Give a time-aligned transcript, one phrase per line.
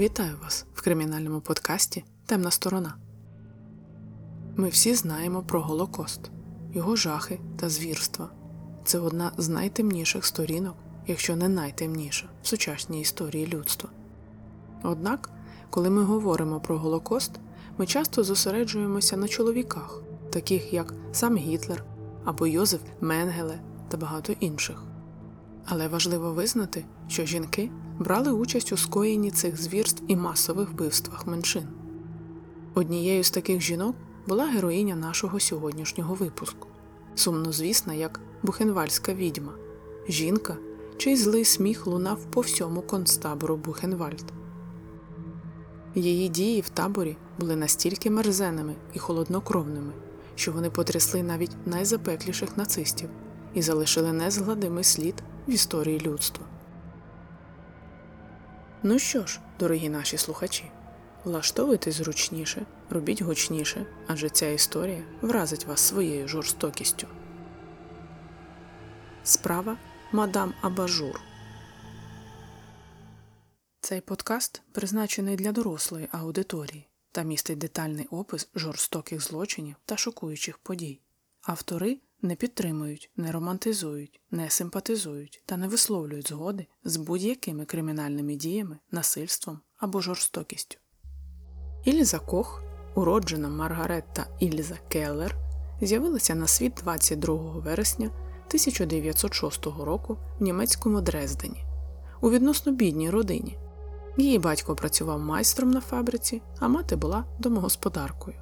[0.00, 2.94] Вітаю вас в кримінальному подкасті Темна сторона.
[4.56, 6.20] Ми всі знаємо про Голокост,
[6.74, 8.30] його жахи та звірства.
[8.84, 10.76] Це одна з найтемніших сторінок,
[11.06, 13.90] якщо не найтемніша, в сучасній історії людства.
[14.82, 15.30] Однак,
[15.70, 17.32] коли ми говоримо про Голокост,
[17.78, 21.84] ми часто зосереджуємося на чоловіках, таких як сам Гітлер
[22.24, 24.89] або Йозеф Менгеле та багато інших.
[25.72, 31.68] Але важливо визнати, що жінки брали участь у скоєнні цих звірств і масових вбивствах меншин.
[32.74, 36.68] Однією з таких жінок була героїня нашого сьогоднішнього випуску,
[37.14, 39.52] сумнозвісна як Бухенвальська відьма,
[40.08, 40.56] жінка,
[40.96, 44.32] чий злий сміх лунав по всьому концтабору Бухенвальд.
[45.94, 49.92] Її дії в таборі були настільки мерзенними і холоднокровними,
[50.34, 53.10] що вони потрясли навіть найзапекліших нацистів
[53.54, 55.14] і залишили незгладимий слід
[55.48, 56.46] в історії людства.
[58.82, 60.70] Ну що ж, дорогі наші слухачі,
[61.24, 67.06] влаштовуйтесь зручніше, робіть гучніше, адже ця історія вразить вас своєю жорстокістю.
[69.22, 69.76] Справа
[70.12, 71.20] Мадам Абажур.
[73.80, 81.00] Цей подкаст призначений для дорослої аудиторії та містить детальний опис жорстоких злочинів та шокуючих подій.
[81.42, 88.78] Автори не підтримують, не романтизують, не симпатизують та не висловлюють згоди з будь-якими кримінальними діями,
[88.90, 90.78] насильством або жорстокістю.
[91.84, 92.62] Ільза Кох,
[92.94, 95.36] уроджена Маргаретта Ільза Келлер,
[95.80, 101.64] з'явилася на світ 22 вересня 1906 року в німецькому Дрездені
[102.20, 103.58] у відносно бідній родині.
[104.16, 108.36] Її батько працював майстром на фабриці, а мати була домогосподаркою.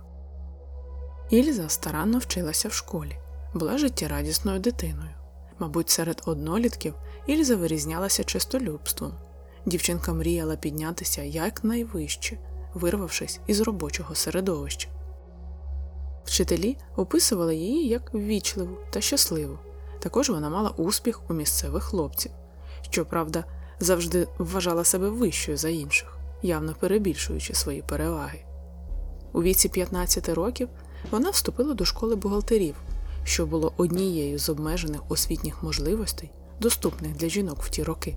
[1.30, 3.18] Ільза старанно вчилася в школі
[3.54, 5.10] була життєрадісною дитиною.
[5.58, 6.94] Мабуть, серед однолітків
[7.26, 9.12] Ільза вирізнялася чистолюбством.
[9.66, 12.38] Дівчинка мріяла піднятися якнайвище,
[12.74, 14.88] вирвавшись із робочого середовища.
[16.24, 19.58] Вчителі описували її як ввічливу та щасливу.
[19.98, 22.32] Також вона мала успіх у місцевих хлопців,
[22.80, 23.44] щоправда,
[23.80, 28.44] завжди вважала себе вищою за інших, явно перебільшуючи свої переваги.
[29.32, 30.68] У віці 15 років
[31.10, 32.74] вона вступила до школи бухгалтерів
[33.24, 36.30] що було однією з обмежених освітніх можливостей,
[36.60, 38.16] доступних для жінок в ті роки.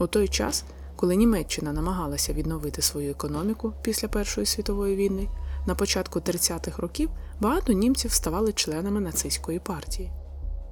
[0.00, 0.64] У той час,
[0.96, 5.28] коли Німеччина намагалася відновити свою економіку після Першої світової війни,
[5.66, 7.10] на початку 30-х років
[7.40, 10.12] багато німців ставали членами нацистської партії.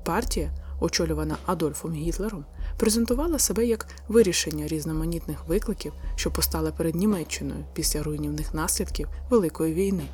[0.04, 0.50] Партія,
[0.80, 2.44] очолювана Адольфом Гітлером,
[2.78, 10.04] презентувала себе як вирішення різноманітних викликів, що постали перед Німеччиною після руйнівних наслідків Великої війни.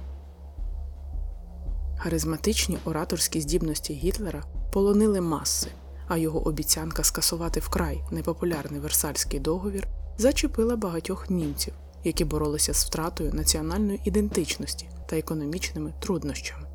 [1.99, 5.69] Харизматичні ораторські здібності Гітлера полонили маси,
[6.09, 11.75] а його обіцянка скасувати вкрай непопулярний Версальський договір зачепила багатьох німців,
[12.05, 16.67] які боролися з втратою національної ідентичності та економічними труднощами.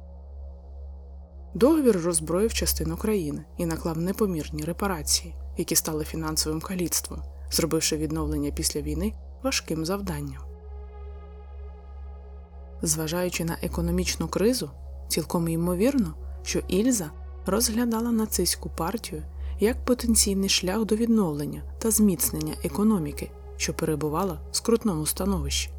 [1.53, 8.81] Договір роззброїв частину країни і наклав непомірні репарації, які стали фінансовим каліцтвом, зробивши відновлення після
[8.81, 10.41] війни важким завданням.
[12.81, 14.71] Зважаючи на економічну кризу,
[15.11, 16.13] Цілком ймовірно,
[16.43, 17.11] що Ільза
[17.45, 19.23] розглядала нацистську партію
[19.59, 25.69] як потенційний шлях до відновлення та зміцнення економіки, що перебувала в скрутному становищі.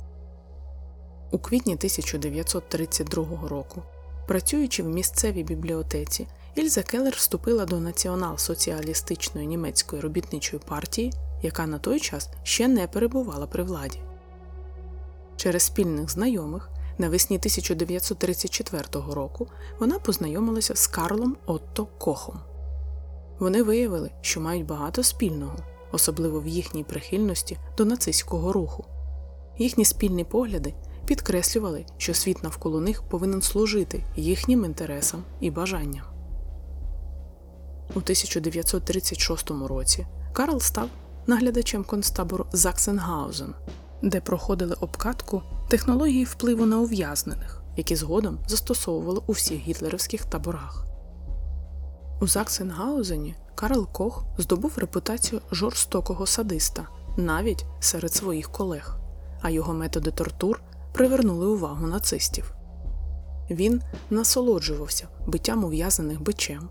[1.30, 3.82] У квітні 1932 року,
[4.26, 12.00] працюючи в місцевій бібліотеці, Ільза Келлер вступила до націонал-соціалістичної німецької робітничої партії, яка на той
[12.00, 13.98] час ще не перебувала при владі.
[15.36, 19.48] Через спільних знайомих Навесні 1934 року
[19.80, 22.40] вона познайомилася з Карлом Отто Кохом.
[23.38, 25.56] Вони виявили, що мають багато спільного,
[25.92, 28.84] особливо в їхній прихильності до нацистського руху.
[29.58, 30.74] Їхні спільні погляди
[31.06, 36.04] підкреслювали, що світ навколо них повинен служити їхнім інтересам і бажанням.
[37.94, 40.88] У 1936 році Карл став
[41.26, 43.54] наглядачем концтабору Заксенгаузен,
[44.02, 50.86] де проходили обкатку технології впливу на ув'язнених, які згодом застосовували у всіх гітлерівських таборах.
[52.20, 58.98] У Заксенгаузені Карл Кох здобув репутацію жорстокого садиста навіть серед своїх колег,
[59.42, 60.62] а його методи тортур
[60.92, 62.54] привернули увагу нацистів.
[63.50, 66.68] Він насолоджувався биттям ув'язнених бичем,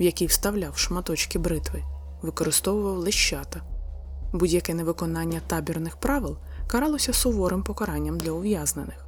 [0.00, 1.82] в який вставляв шматочки бритви,
[2.22, 3.62] використовував лищата.
[4.32, 9.06] Будь-яке невиконання табірних правил каралося суворим покаранням для ув'язнених.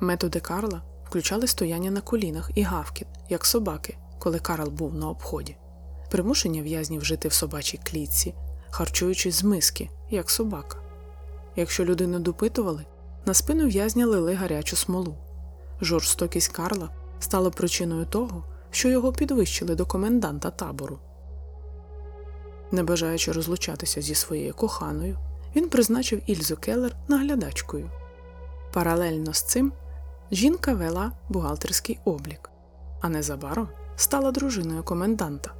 [0.00, 5.56] Методи Карла включали стояння на колінах і гавкіт, як собаки, коли Карл був на обході,
[6.10, 8.34] примушення в'язнів жити в собачій клітці,
[8.70, 10.78] харчуючись з миски, як собака.
[11.56, 12.86] Якщо людину допитували,
[13.26, 15.16] на спину в'язня лили гарячу смолу.
[15.80, 20.98] Жорстокість Карла стала причиною того, що його підвищили до коменданта табору.
[22.72, 25.18] Не бажаючи розлучатися зі своєю коханою,
[25.56, 27.90] він призначив Ільзу Келлер наглядачкою.
[28.72, 29.72] Паралельно з цим
[30.30, 32.50] жінка вела бухгалтерський облік,
[33.00, 35.50] а незабаром стала дружиною коменданта.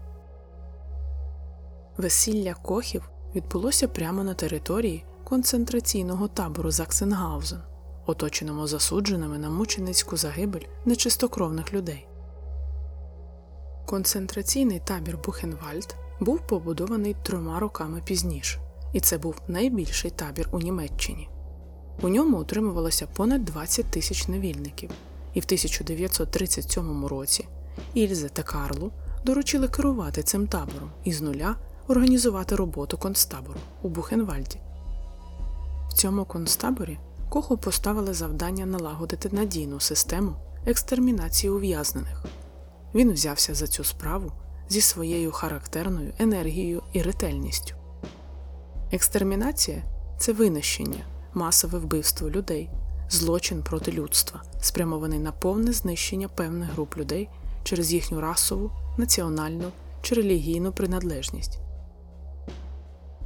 [1.97, 7.61] Весілля кохів відбулося прямо на території концентраційного табору Заксенгаузен,
[8.07, 12.09] оточеному засудженими на мученицьку загибель нечистокровних людей.
[13.87, 18.61] Концентраційний табір Бухенвальд був побудований трьома роками пізніше,
[18.93, 21.29] і це був найбільший табір у Німеччині.
[22.03, 24.91] У ньому утримувалося понад 20 тисяч невільників,
[25.35, 27.49] і в 1937 році
[27.95, 28.93] Ільзе та Карлу
[29.25, 31.57] доручили керувати цим табором і з нуля
[31.89, 34.59] організувати роботу концтабору у Бухенвальді.
[35.89, 36.99] В цьому концтаборі
[37.29, 40.35] Коху поставили завдання налагодити надійну систему
[40.67, 42.25] екстермінації ув'язнених.
[42.95, 44.33] Він взявся за цю справу
[44.69, 47.78] зі своєю характерною енергією і ретельністю.
[48.93, 49.83] Екстермінація
[50.19, 51.05] це винищення,
[51.35, 52.71] масове вбивство людей,
[53.11, 57.29] злочин проти людства, спрямований на повне знищення певних груп людей
[57.65, 61.59] через їхню расову, національну чи релігійну приналежність.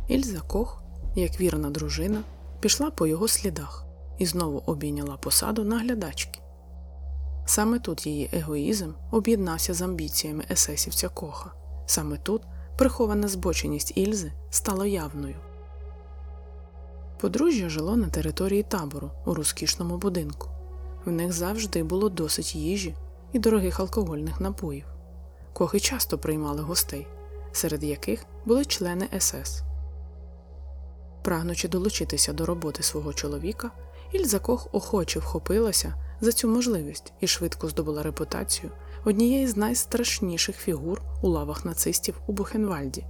[0.09, 0.83] Ільза Кох,
[1.17, 2.23] як вірна дружина,
[2.61, 3.85] пішла по його слідах
[4.19, 6.41] і знову обійняла посаду наглядачки.
[7.47, 11.53] Саме тут її егоїзм об'єднався з амбіціями есесівця Коха.
[11.87, 12.43] Саме тут
[12.79, 15.37] прихована збоченість Ільзи стала явною.
[17.23, 20.49] Подружжя жило на території табору у розкішному будинку.
[21.05, 22.95] В них завжди було досить їжі
[23.33, 24.85] і дорогих алкогольних напоїв.
[25.53, 27.07] Кохи часто приймали гостей,
[27.53, 29.63] серед яких були члени СС.
[31.25, 33.71] Прагнучи долучитися до роботи свого чоловіка,
[34.13, 38.73] Ільза Кох охоче вхопилася за цю можливість і швидко здобула репутацію
[39.05, 43.05] однієї з найстрашніших фігур у лавах нацистів у Бухенвальді.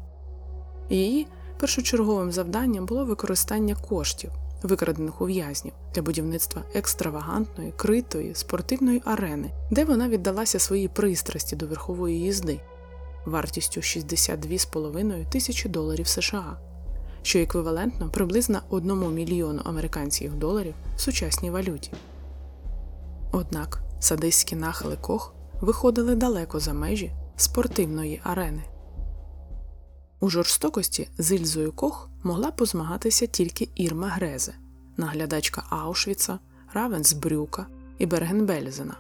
[0.91, 1.27] Її
[1.63, 4.31] першочерговим завданням було використання коштів,
[4.63, 11.67] викрадених у в'язнів для будівництва екстравагантної, критої, спортивної арени, де вона віддалася своїй пристрасті до
[11.67, 12.61] верхової їзди
[13.27, 16.59] вартістю 62,5 тисячі доларів США,
[17.23, 21.91] що еквівалентно приблизно 1 мільйону американських доларів в сучасній валюті.
[23.33, 28.63] Однак садистські нахили Кох виходили далеко за межі спортивної арени.
[30.23, 34.55] У жорстокості з Ільзою Кох могла позмагатися тільки Ірма Грезе,
[34.97, 36.39] наглядачка Аушвіца,
[36.73, 37.67] Равенсбрюка
[37.99, 38.95] і Бергенбельзена.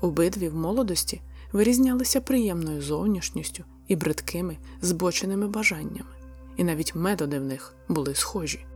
[0.00, 1.20] Обидві в молодості
[1.52, 6.10] вирізнялися приємною зовнішністю і бридкими, збоченими бажаннями,
[6.56, 8.66] і навіть методи в них були схожі.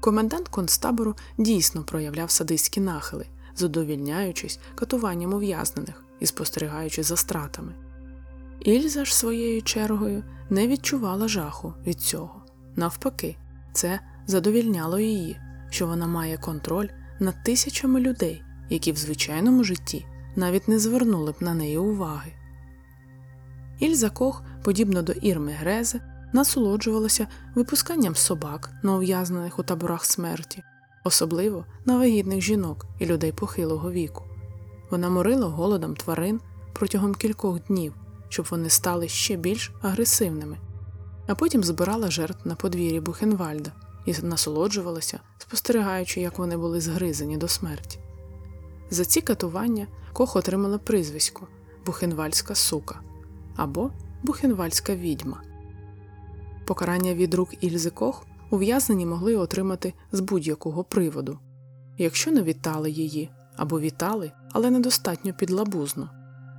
[0.00, 3.26] Комендант концтабору дійсно проявляв садистські нахили,
[3.56, 7.85] задовільняючись катуванням ув'язнених і спостерігаючи за стратами.
[8.66, 12.42] Ільза ж своєю чергою не відчувала жаху від цього.
[12.76, 13.36] Навпаки,
[13.72, 15.40] це задовільняло її,
[15.70, 16.88] що вона має контроль
[17.20, 20.06] над тисячами людей, які в звичайному житті
[20.36, 22.32] навіть не звернули б на неї уваги.
[23.80, 26.00] Ільза Кох, подібно до Ірми Грезе,
[26.32, 30.62] насолоджувалася випусканням собак на ув'язнених у таборах смерті,
[31.04, 34.24] особливо на вагітних жінок і людей похилого віку.
[34.90, 36.40] Вона морила голодом тварин
[36.72, 37.94] протягом кількох днів,
[38.28, 40.58] щоб вони стали ще більш агресивними,
[41.26, 43.72] а потім збирала жертв на подвір'ї Бухенвальда
[44.06, 47.98] і насолоджувалася, спостерігаючи, як вони були згризані до смерті.
[48.90, 51.46] За ці катування Кох отримала прізвисько
[51.86, 53.00] Бухенвальська сука
[53.56, 53.90] або
[54.22, 55.42] Бухенвальська відьма.
[56.66, 61.38] Покарання від рук Ільзи Кох ув'язнені могли отримати з будь-якого приводу,
[61.98, 66.10] якщо не вітали її або вітали, але недостатньо підлабузно,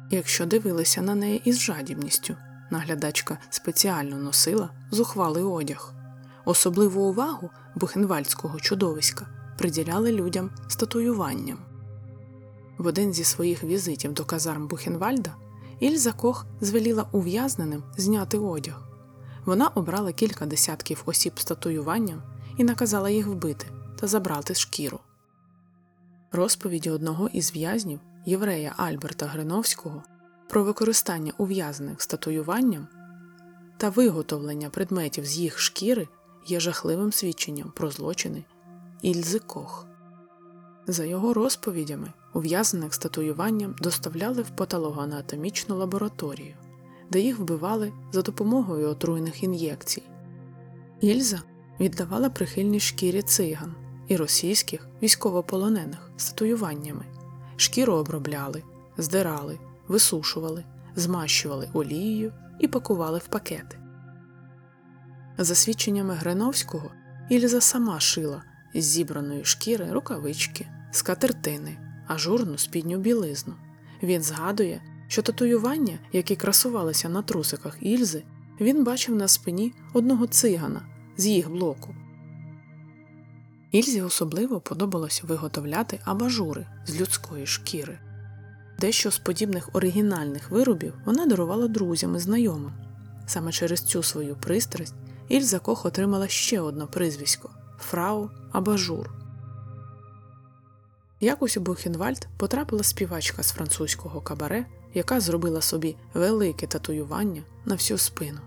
[0.10, 2.36] якщо дивилися на неї із жадібністю.
[2.72, 5.94] Наглядачка спеціально носила зухвалий одяг.
[6.46, 11.58] Особливу увагу бухенвальдського чудовиська приділяли людям статуюванням.
[12.78, 15.36] В один зі своїх візитів до казарм Бухенвальда
[15.80, 18.82] Ільза Кох звеліла ув'язненим зняти одяг.
[19.46, 22.24] Вона обрала кілька десятків осіб з татуюванням
[22.58, 23.68] і наказала їх вбити
[24.00, 25.00] та забрати шкіру.
[26.32, 30.04] Розповіді одного із в'язнів, єврея Альберта Гриновського,
[30.50, 32.88] про використання ув'язнених з татуюванням
[33.78, 36.08] та виготовлення предметів з їх шкіри
[36.48, 38.44] є жахливим свідченням про злочини
[39.02, 39.88] Ільзи Кох.
[40.88, 46.56] За його розповідями, ув'язнених з татуюванням доставляли в патологоанатомічну лабораторію,
[47.12, 50.04] де їх вбивали за допомогою отруйних ін'єкцій.
[51.02, 51.42] Ільза
[51.80, 53.76] віддавала прихильність шкірі циган
[54.08, 57.17] і російських військовополонених з татуюваннями.
[57.58, 58.64] Шкіру обробляли,
[58.98, 60.64] здирали, висушували,
[60.96, 63.78] змащували олією і пакували в пакети.
[65.38, 66.92] За свідченнями Гриновського,
[67.30, 73.54] Ільза сама шила із зібраної шкіри рукавички, скатертини, ажурну спідню білизну.
[74.04, 78.24] Він згадує, що татуювання, які красувалися на трусиках Ільзи,
[78.62, 80.82] він бачив на спині одного цигана
[81.18, 81.96] з їх блоку.
[83.72, 88.00] Ільзі особливо подобалося виготовляти абажури з людської шкіри.
[88.80, 92.74] Дещо з подібних оригінальних виробів вона дарувала друзям і знайомим.
[93.28, 94.96] Саме через цю свою пристрасть
[95.28, 99.14] Ільза Кох отримала ще одне прізвисько фрау Абажур.
[101.20, 107.98] Якось у Бухенвальд потрапила співачка з французького кабаре, яка зробила собі велике татуювання на всю
[107.98, 108.40] спину.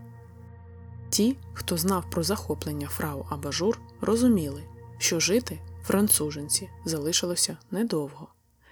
[1.10, 4.62] Ті, хто знав про захоплення фрау Абажур, розуміли,
[5.00, 8.28] що жити француженці залишилося недовго.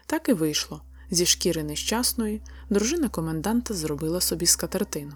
[0.06, 5.12] Так і вийшло зі шкіри нещасної дружина коменданта зробила собі скатертину.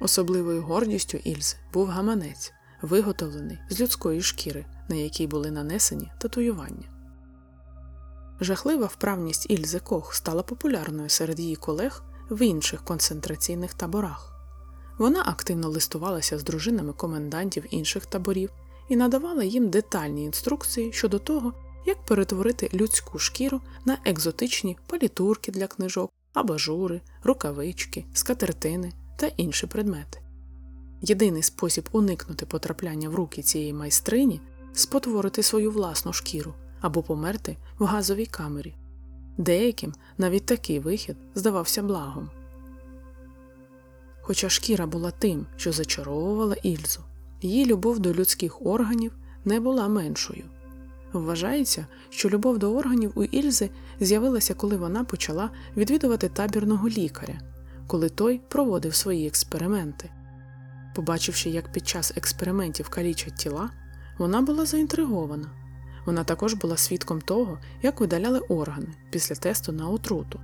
[0.00, 6.88] Особливою гордістю Ільзи був гаманець, виготовлений з людської шкіри, на якій були нанесені татуювання.
[8.40, 14.32] Жахлива вправність Ільзи Кох стала популярною серед її колег в інших концентраційних таборах.
[14.98, 18.50] Вона активно листувалася з дружинами комендантів інших таборів
[18.88, 21.52] і надавала їм детальні інструкції щодо того,
[21.86, 30.18] як перетворити людську шкіру на екзотичні палітурки для книжок, абажури, рукавички, скатертини та інші предмети.
[31.02, 34.40] Єдиний спосіб уникнути потрапляння в руки цієї майстрині
[34.72, 38.74] спотворити свою власну шкіру або померти в газовій камері.
[39.38, 42.30] Деяким навіть такий вихід здавався благом.
[44.20, 47.00] Хоча шкіра була тим, що зачаровувала Ільзу,
[47.42, 49.12] її любов до людських органів
[49.44, 50.44] не була меншою.
[51.12, 57.40] Вважається, що любов до органів у Ільзи з'явилася, коли вона почала відвідувати табірного лікаря,
[57.86, 60.10] коли той проводив свої експерименти.
[60.94, 63.70] Побачивши, як під час експериментів калічать тіла,
[64.18, 65.50] вона була заінтригована.
[66.06, 70.40] Вона також була свідком того, як видаляли органи після тесту на отруту.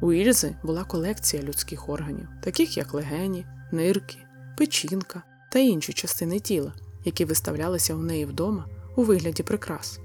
[0.00, 4.18] У Ільзи була колекція людських органів, таких як легені, нирки,
[4.56, 5.22] печінка
[5.54, 6.72] та інші частини тіла,
[7.04, 10.00] які виставлялися у неї вдома у вигляді прикрас.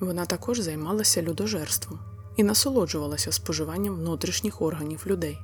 [0.00, 1.98] Вона також займалася людожерством
[2.36, 5.38] і насолоджувалася споживанням внутрішніх органів людей.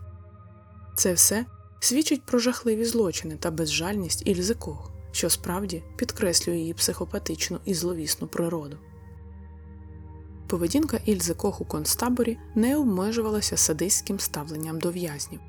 [0.97, 1.47] Це все
[1.81, 8.29] свідчить про жахливі злочини та безжальність Ільзи Кох, що справді підкреслює її психопатичну і зловісну
[8.29, 8.77] природу.
[10.47, 15.41] Поведінка Ільзи Кох у концтаборі не обмежувалася садистським ставленням до в'язнів,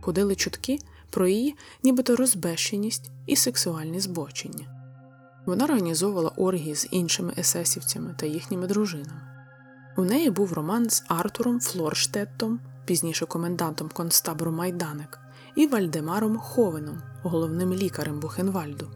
[0.00, 0.78] ходили чутки
[1.10, 4.80] про її нібито розбещеність і сексуальні збочення.
[5.46, 9.20] Вона організовувала оргії з іншими есесівцями та їхніми дружинами.
[9.96, 15.18] У неї був роман з Артуром Флорштеттом, пізніше комендантом концтабору Майданик,
[15.56, 18.90] і Вальдемаром Ховеном, головним лікарем Бухенвальду.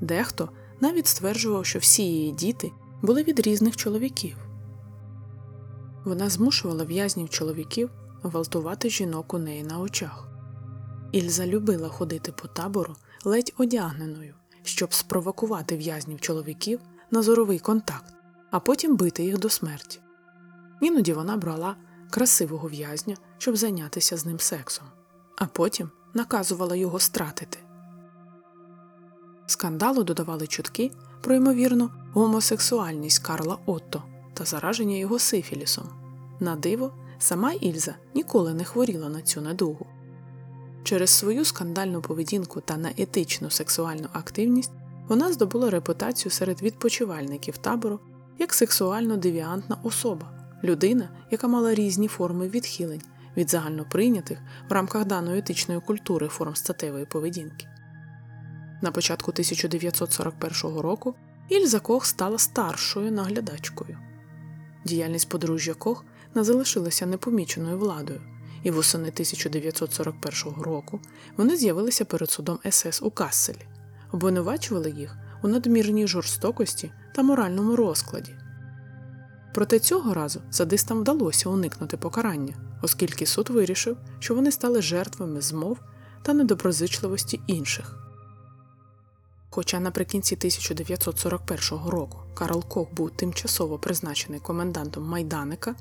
[0.00, 0.48] Дехто
[0.80, 4.36] навіть стверджував, що всі її діти були від різних чоловіків.
[6.04, 7.90] Вона змушувала в'язнів чоловіків
[8.22, 10.28] гвалтувати жінок у неї на очах.
[11.12, 18.14] Ільза любила ходити по табору ледь одягненою, щоб спровокувати в'язнів чоловіків на зоровий контакт,
[18.50, 20.00] а потім бити їх до смерті.
[20.80, 21.76] Іноді вона брала
[22.10, 24.86] красивого в'язня, щоб зайнятися з ним сексом,
[25.36, 27.58] а потім наказувала його стратити.
[29.46, 30.90] Скандалу додавали чутки
[31.22, 34.02] про ймовірну гомосексуальність Карла Отто
[34.34, 35.88] та зараження його сифілісом.
[36.40, 39.86] На диво, сама Ільза ніколи не хворіла на цю недугу.
[40.86, 44.70] Через свою скандальну поведінку та неетичну сексуальну активність
[45.08, 48.00] вона здобула репутацію серед відпочивальників табору
[48.38, 50.30] як сексуально девіантна особа,
[50.64, 53.02] людина, яка мала різні форми відхилень
[53.36, 54.38] від загальноприйнятих
[54.68, 57.66] в рамках даної етичної культури форм статевої поведінки.
[58.82, 61.14] На початку 1941 року
[61.48, 63.98] Ільза Кох стала старшою наглядачкою.
[64.84, 68.20] Діяльність подружжя Кох не залишилася непоміченою владою,
[68.66, 71.00] і восени 1941 року
[71.36, 73.66] вони з'явилися перед судом СС у Касселі,
[74.12, 78.34] обвинувачували їх у надмірній жорстокості та моральному розкладі.
[79.54, 85.78] Проте цього разу садистам вдалося уникнути покарання, оскільки суд вирішив, що вони стали жертвами змов
[86.22, 87.96] та недоброзичливості інших.
[89.50, 95.74] Хоча наприкінці 1941 року Карл Кох був тимчасово призначений комендантом Майданика,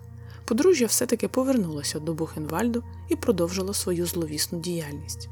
[0.45, 5.29] подружжя все-таки повернулося до Бухенвальду і продовжило свою зловісну діяльність.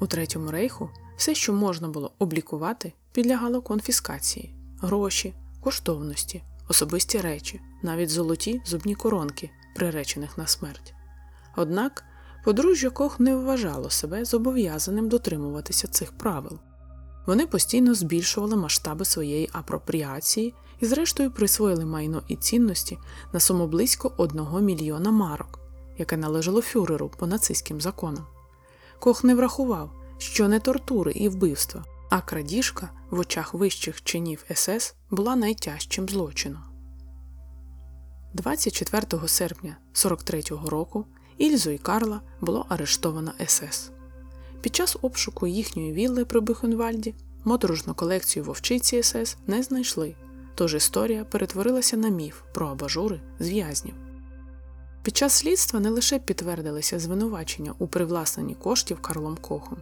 [0.00, 8.10] У Третьому рейху все, що можна було облікувати, підлягало конфіскації, гроші, коштовності, особисті речі, навіть
[8.10, 10.94] золоті зубні коронки, приречених на смерть.
[11.56, 12.04] Однак
[12.44, 16.58] подружжя Кох не вважало себе зобов'язаним дотримуватися цих правил.
[17.26, 22.98] Вони постійно збільшували масштаби своєї апропріації і, зрештою, присвоїли майно і цінності
[23.32, 25.60] на суму близько одного мільйона марок,
[25.98, 28.26] яке належало фюреру по нацистським законам.
[28.98, 34.94] Кох не врахував, що не тортури і вбивства, а крадіжка в очах вищих чинів СС
[35.10, 36.62] була найтяжчим злочином.
[38.34, 41.06] 24 серпня 43-го року
[41.38, 43.90] Ільзу і Карла було арештовано СС.
[44.60, 47.14] Під час обшуку їхньої вілли при Бухенвальді
[47.44, 50.14] моторошну колекцію вовчиці СС не знайшли,
[50.56, 53.94] тож історія перетворилася на міф про абажури з в'язнів.
[55.02, 59.78] Під час слідства не лише підтвердилися звинувачення у привласненні коштів Карлом Кохом,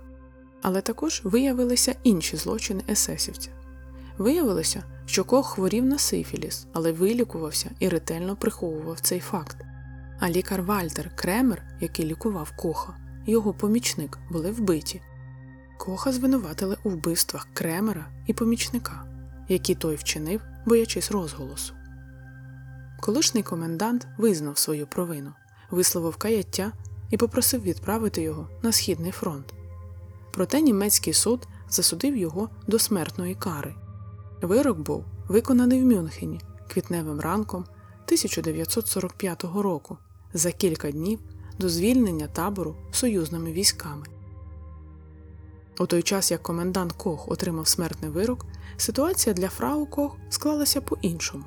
[0.63, 3.51] але також виявилися інші злочини есесівця.
[4.19, 9.57] Виявилося, що Кох хворів на сифіліс, але вилікувався і ретельно приховував цей факт.
[10.21, 15.01] А лікар Вальтер Кремер, який лікував Коха, його помічник були вбиті.
[15.79, 19.14] Коха звинуватили у вбивствах Кремера і помічника,
[19.49, 21.75] які той вчинив, боячись розголосу.
[23.01, 25.33] Колишній комендант визнав свою провину,
[25.71, 26.73] висловив каяття
[27.11, 29.55] і попросив відправити його на Східний фронт.
[30.33, 33.75] Проте німецький суд засудив його до смертної кари.
[34.43, 39.99] Вирок був виконаний в Мюнхені квітневим ранком 1945 року
[40.35, 41.19] за кілька днів
[41.59, 44.07] до звільнення табору союзними військами.
[45.79, 48.47] У той час, як комендант Кох отримав смертний вирок,
[48.77, 51.45] ситуація для Фрау Кох склалася по-іншому.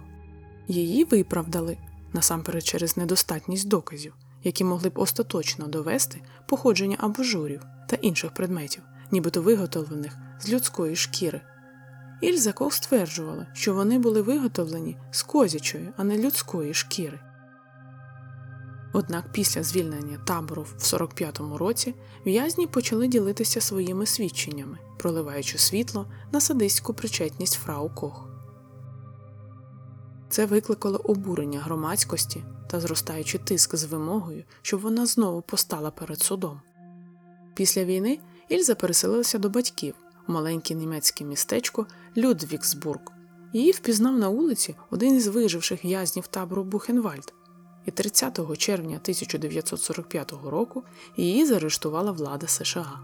[0.68, 1.78] Її виправдали
[2.14, 9.42] насамперед через недостатність доказів, які могли б остаточно довести походження абажурів та інших предметів, нібито
[9.42, 11.42] виготовлених з людської шкіри.
[12.22, 17.20] Ільза Кох стверджувала, що вони були виготовлені з козячої, а не людської шкіри.
[18.94, 21.96] Однак після звільнення табору в 45-му році
[22.26, 28.28] в'язні почали ділитися своїми свідченнями, проливаючи світло на садистську причетність фрау Кох.
[30.30, 36.62] Це викликало обурення громадськості та зростаючи тиск з вимогою, щоб вона знову постала перед судом.
[37.56, 38.20] Після війни
[38.50, 39.96] Ільза переселилася до батьків
[40.28, 41.86] у маленьке німецьке містечко
[42.18, 43.02] Людвіксбург.
[43.54, 47.34] Її впізнав на вулиці один із виживших в'язнів табору Бухенвальд
[47.88, 50.84] і 30 червня 1945 року
[51.18, 53.00] її заарештувала влада США.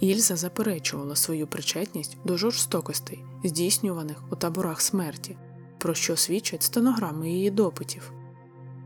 [0.00, 5.36] Ільза заперечувала свою причетність до жорстокостей, здійснюваних у таборах смерті,
[5.78, 8.12] про що свідчать стенограми її допитів.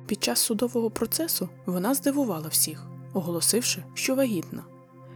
[0.06, 4.64] Під час судового процесу вона здивувала всіх, оголосивши, що вагітна.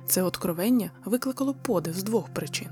[0.06, 2.68] Це откровення викликало подив з двох причин: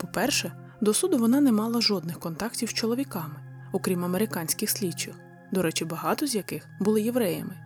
[0.00, 3.36] по-перше, до суду вона не мала жодних контактів з чоловіками,
[3.72, 5.14] окрім американських слідчих,
[5.54, 7.56] до речі, багато з яких були євреями,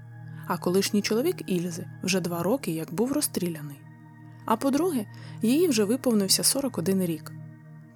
[0.46, 3.81] а колишній чоловік Ільзи вже два роки як був розстріляний.
[4.44, 5.07] А по-друге,
[5.42, 7.33] їй вже виповнився 41 рік.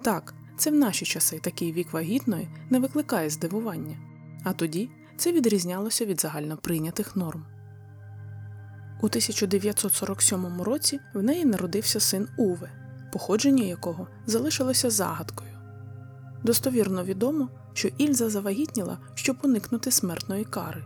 [0.01, 3.97] Так, це в наші часи такий вік вагітної не викликає здивування,
[4.43, 7.45] а тоді це відрізнялося від загальноприйнятих норм.
[9.01, 12.71] У 1947 році в неї народився син Уве,
[13.13, 15.49] походження якого залишилося загадкою.
[16.43, 20.83] Достовірно відомо, що Ільза завагітніла, щоб уникнути смертної кари.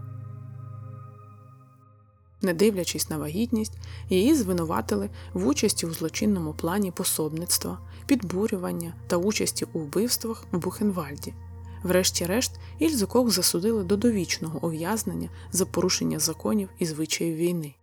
[2.42, 3.74] Не дивлячись на вагітність,
[4.10, 11.34] її звинуватили в участі у злочинному плані пособництва, підбурювання та участі у вбивствах в Бухенвальді.
[11.84, 17.76] Врешті-решт, Ільзу Кох засудили до довічного ув'язнення за порушення законів і звичаїв війни.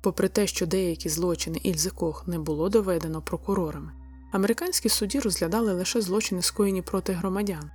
[0.00, 3.92] Попри те, що деякі злочини Ільзи Кох не було доведено прокурорами,
[4.32, 7.70] американські судді розглядали лише злочини, скоєні проти громадян.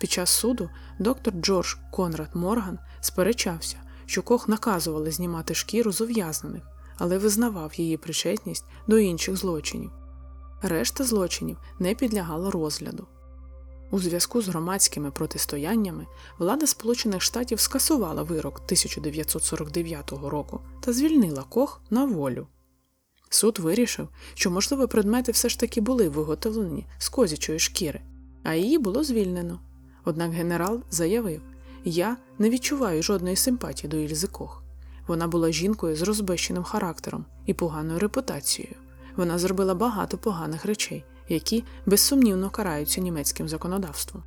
[0.00, 6.62] Під час суду доктор Джордж Конрад Морган сперечався, що Кох наказували знімати шкіру з ув'язнених,
[6.96, 9.90] але визнавав її причетність до інших злочинів.
[10.62, 13.06] Решта злочинів не підлягала розгляду.
[13.90, 16.06] У зв'язку з громадськими протистояннями
[16.38, 22.46] влада Сполучених Штатів скасувала вирок 1949 року та звільнила Кох на волю.
[23.30, 28.00] Суд вирішив, що, можливо, предмети все ж таки були виготовлені з козячої шкіри,
[28.44, 29.60] а її було звільнено.
[30.04, 31.42] Однак генерал заявив:
[31.84, 34.62] Я не відчуваю жодної симпатії до Ільзи Кох.
[35.06, 38.74] Вона була жінкою з розбещеним характером і поганою репутацією.
[39.16, 44.22] Вона зробила багато поганих речей, які безсумнівно караються німецьким законодавством.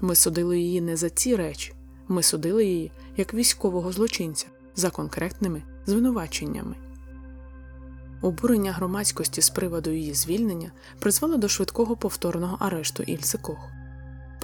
[0.00, 1.72] Ми судили її не за ці речі,
[2.08, 6.74] ми судили її як військового злочинця за конкретними звинуваченнями.
[8.22, 13.75] Обурення громадськості з приводу її звільнення призвело до швидкого повторного арешту Ільси Кох.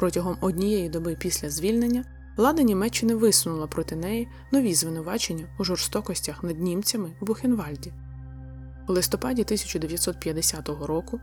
[0.02, 2.04] Протягом однієї доби після звільнення
[2.36, 7.92] влада Німеччини висунула проти неї нові звинувачення у жорстокостях над німцями в Бухенвальді.
[8.88, 11.20] У листопаді 1950 року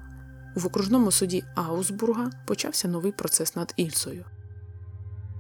[0.56, 4.26] в окружному суді Аусбурга почався новий процес над Ільсою.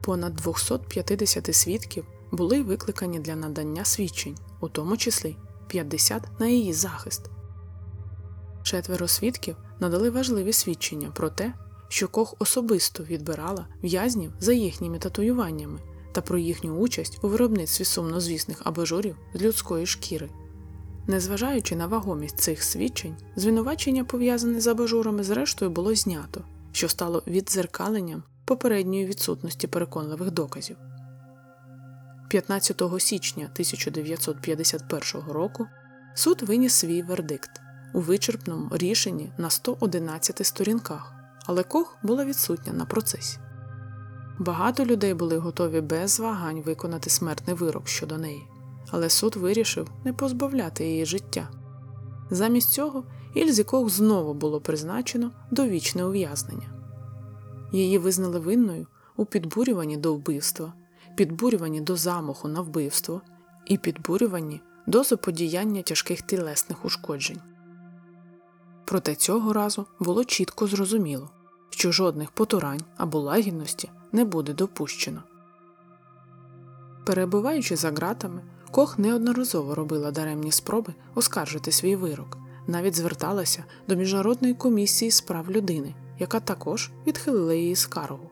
[0.02, 7.30] Понад 250 свідків були викликані для надання свідчень, у тому числі 50 на її захист.
[8.64, 11.54] Четверо свідків надали важливі свідчення про те,
[11.90, 15.80] що Кох особисто відбирала в'язнів за їхніми татуюваннями
[16.12, 20.30] та про їхню участь у виробництві сумнозвісних абажурів з людської шкіри.
[21.08, 28.24] Незважаючи на вагомість цих свідчень, звинувачення, пов'язане з абажурами, зрештою було знято, що стало віддзеркаленням
[28.46, 30.78] попередньої відсутності переконливих доказів.
[32.30, 35.68] 15 січня 1951 року
[36.16, 37.52] суд виніс свій вердикт
[37.94, 41.19] у вичерпному рішенні на 111 сторінках,
[41.50, 43.40] але Кох була відсутня на процесі.
[44.40, 48.48] Багато людей були готові без вагань виконати смертний вирок щодо неї,
[48.90, 51.50] але суд вирішив не позбавляти її життя.
[52.30, 56.70] Замість цього Ільзі Кох знову було призначено довічне ув'язнення.
[57.72, 60.74] Її визнали винною у підбурюванні до вбивства
[61.16, 63.22] підбурювані до замаху на вбивство
[63.66, 67.42] і підбурювані до заподіяння тяжких тілесних ушкоджень.
[68.86, 71.30] Проте цього разу було чітко зрозуміло,
[71.70, 75.24] що жодних потурань або лагідності не буде допущено.
[77.06, 84.54] Перебуваючи за ґратами, Кох неодноразово робила даремні спроби оскаржити свій вирок, навіть зверталася до Міжнародної
[84.54, 88.30] комісії з прав людини, яка також відхилила її скаргу.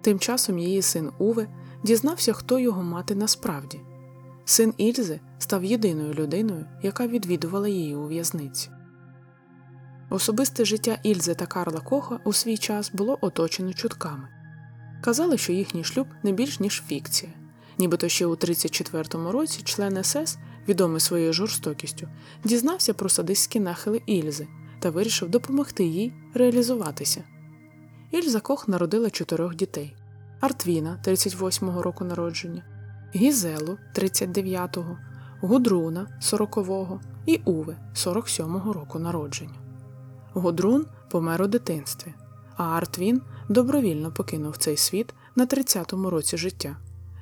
[0.00, 1.48] Тим часом її син Уве
[1.82, 3.80] дізнався, хто його мати насправді.
[4.44, 8.70] Син Ільзи став єдиною людиною, яка відвідувала її у в'язниці.
[10.10, 14.28] Особисте життя Ільзи та Карла Коха у свій час було оточено чутками.
[15.00, 17.32] Казали, що їхній шлюб не більш ніж фікція,
[17.78, 22.08] нібито ще у 34-му році член СС, відомий своєю жорстокістю,
[22.44, 24.48] дізнався про садистські нахили Ільзи
[24.80, 27.24] та вирішив допомогти їй реалізуватися.
[28.10, 29.96] Ільза Кох народила чотирьох дітей
[30.40, 32.62] Артвіна 38-го року народження,
[33.14, 34.98] Гізелу 39-го,
[35.40, 39.59] Гудруна 40-го і Уве 47-го року народження.
[40.34, 42.14] Гудрун помер у дитинстві,
[42.56, 46.76] а Артвін добровільно покинув цей світ на 30-му році життя.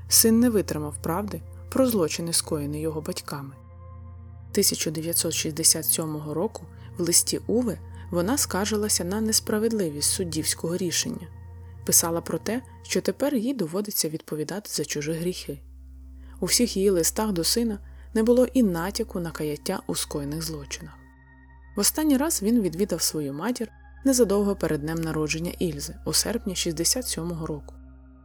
[0.08, 3.54] Син не витримав правди про злочини, скоєні його батьками.
[4.50, 6.66] 1967 року
[6.98, 7.78] в листі Уве
[8.10, 11.28] вона скаржилася на несправедливість суддівського рішення
[11.88, 15.58] писала про те, що тепер їй доводиться відповідати за чужі гріхи.
[16.40, 17.78] У всіх її листах до сина
[18.14, 20.97] не було і натяку на каяття у скоєних злочинах.
[21.78, 23.68] В останній раз він відвідав свою матір
[24.04, 27.74] незадовго перед днем народження Ільзи у серпні 67-го року.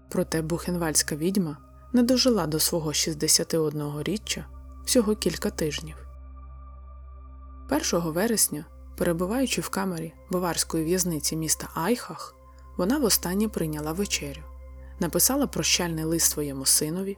[0.10, 1.58] Проте бухенвальська відьма
[1.94, 4.44] не дожила до свого 61-річчя
[4.86, 5.96] всього кілька тижнів.
[7.94, 8.66] 1 вересня,
[8.98, 12.36] перебуваючи в камері баварської в'язниці міста Айхах,
[12.78, 14.42] вона востаннє прийняла вечерю,
[15.00, 17.18] написала прощальний лист своєму синові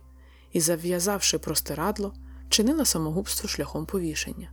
[0.51, 2.13] і, зав'язавши простирадло,
[2.49, 4.51] чинила самогубство шляхом повішення.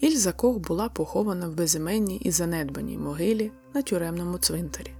[0.00, 4.90] Ільза Кох була похована в безіменній і занедбаній могилі на тюремному цвинтарі.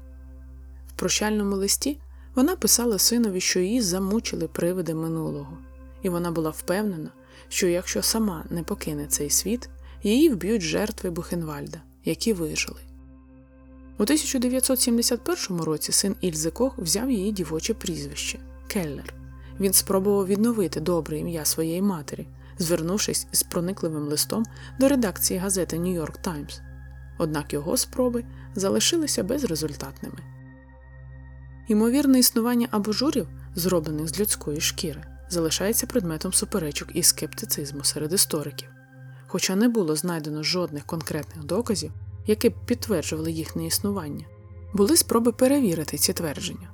[0.89, 1.99] В прощальному листі
[2.35, 5.59] вона писала синові, що її замучили привиди минулого,
[6.03, 7.11] і вона була впевнена,
[7.49, 9.69] що якщо сама не покине цей світ,
[10.03, 12.81] її вб'ють жертви Бухенвальда, які вижили.
[13.99, 19.15] У 1971 році син Ільзи Кох взяв її дівоче прізвище Келлер.
[19.61, 22.27] Він спробував відновити добре ім'я своєї матері,
[22.59, 24.45] звернувшись із проникливим листом
[24.81, 26.61] до редакції газети Нью-Йорк Таймс.
[27.19, 30.19] Однак його спроби залишилися безрезультатними.
[31.69, 38.69] Ймовірне існування абожурів, зроблених з людської шкіри, залишається предметом суперечок і скептицизму серед істориків.
[39.27, 41.93] Хоча не було знайдено жодних конкретних доказів
[42.29, 44.25] які б підтверджували їхнє існування,
[44.73, 46.71] були спроби перевірити ці твердження.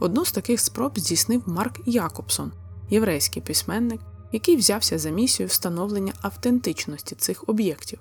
[0.00, 2.52] Одну з таких спроб здійснив Марк Якобсон,
[2.90, 4.00] єврейський письменник,
[4.32, 7.98] який взявся за місію встановлення автентичності цих об'єктів.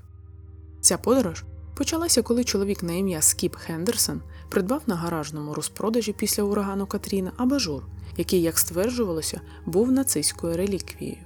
[0.82, 1.44] Ця подорож
[1.76, 7.84] почалася, коли чоловік на ім'я Скіп Хендерсон придбав на гаражному розпродажі після урагану Катріна абажур,
[8.18, 11.18] який, як стверджувалося, був нацистською реліквією.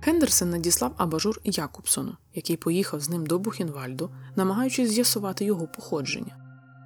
[0.00, 6.36] Хендерсен надіслав абажур Якубсону, який поїхав з ним до Бухенвальду, намагаючись з'ясувати його походження.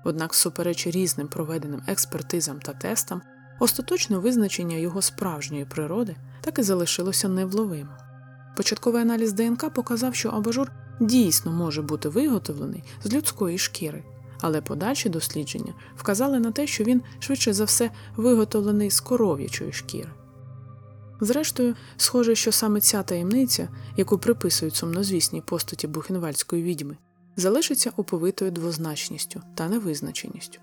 [0.04, 3.22] Однак, всупереч різним проведеним експертизам та тестам,
[3.58, 7.90] остаточне визначення його справжньої природи так і залишилося невловимо.
[8.56, 14.04] Початковий аналіз ДНК показав, що абажур дійсно може бути виготовлений з людської шкіри,
[14.40, 20.10] але подальші дослідження вказали на те, що він швидше за все виготовлений з коров'ячої шкіри.
[21.20, 26.96] Зрештою, схоже, що саме ця таємниця, яку приписують сумнозвісній постаті бухенвальської відьми,
[27.36, 30.60] залишиться оповитою двозначністю та невизначеністю.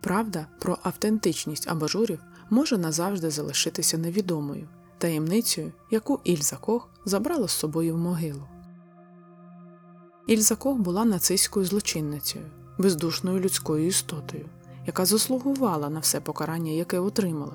[0.00, 2.18] Правда про автентичність абажурів
[2.50, 8.42] може назавжди залишитися невідомою таємницею, яку Ільза Кох забрала з собою в могилу.
[10.26, 12.44] Ільза Кох була нацистською злочинницею,
[12.78, 14.48] бездушною людською істотою,
[14.86, 17.54] яка заслугувала на все покарання, яке отримала.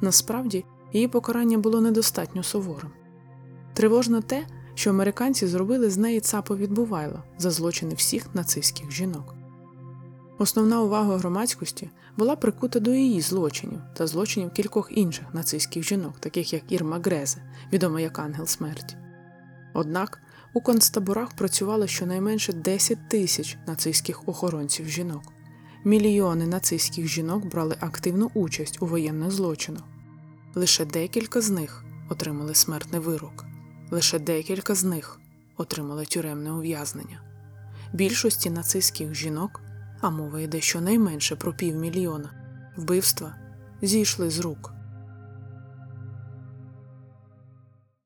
[0.00, 2.90] Насправді, її покарання було недостатньо суворим.
[3.74, 9.33] Тривожно те, що американці зробили з неї цапо відбувайла за злочини всіх нацистських жінок.
[10.38, 16.52] Основна увага громадськості була прикута до її злочинів та злочинів кількох інших нацистських жінок, таких
[16.52, 17.42] як Ірма Грезе,
[17.72, 18.96] відома як Ангел смерті.
[19.74, 20.20] Однак
[20.54, 25.22] у концтаборах працювало щонайменше 10 тисяч нацистських охоронців жінок.
[25.84, 29.82] Мільйони нацистських жінок брали активну участь у воєнних злочинах.
[30.54, 33.44] Лише декілька з них отримали смертний вирок,
[33.90, 35.20] лише декілька з них
[35.56, 37.20] отримали тюремне ув'язнення.
[37.92, 39.60] Більшості нацистських жінок,
[40.04, 42.30] а мова йде щонайменше про півмільйона,
[42.76, 43.34] вбивства
[43.82, 44.73] зійшли з рук.